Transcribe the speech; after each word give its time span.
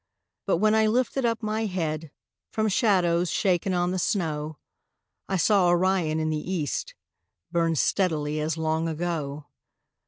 But 0.47 0.57
when 0.57 0.73
I 0.73 0.87
lifted 0.87 1.25
up 1.25 1.43
my 1.43 1.67
head 1.67 2.09
From 2.51 2.67
shadows 2.69 3.29
shaken 3.29 3.71
on 3.75 3.91
the 3.91 3.99
snow, 3.99 4.57
I 5.29 5.37
saw 5.37 5.67
Orion 5.67 6.19
in 6.19 6.31
the 6.31 6.51
east 6.51 6.95
Burn 7.51 7.75
steadily 7.75 8.39
as 8.39 8.57
long 8.57 8.87
ago. 8.89 9.45